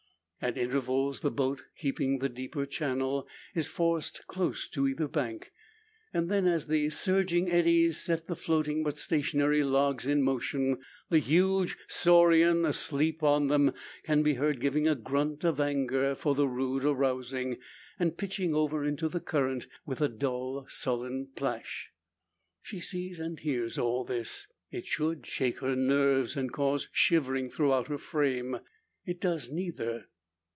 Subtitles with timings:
[0.43, 5.51] At intervals the boat, keeping the deeper channel, is forced close to either bank.
[6.15, 10.79] Then, as the surging eddies set the floating but stationary logs in motion,
[11.09, 13.71] the huge saurian asleep on them
[14.03, 17.59] can be heard giving a grunt of anger for the rude arousing,
[17.99, 21.91] and pitching over into the current with dull sullen plash.
[22.63, 24.47] She sees, and hears all this.
[24.71, 28.57] It should shake her nerves, and cause shivering throughout her frame.
[29.05, 30.07] It does neither.